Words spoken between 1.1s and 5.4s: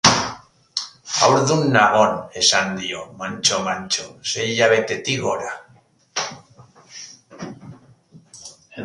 Haurdun nagon, esan dio, mantso-mantso, sei hilabetetik